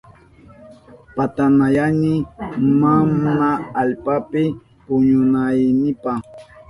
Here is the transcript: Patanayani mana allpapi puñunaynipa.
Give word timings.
Patanayani 1.15 2.13
mana 2.81 3.47
allpapi 3.81 4.43
puñunaynipa. 4.85 6.11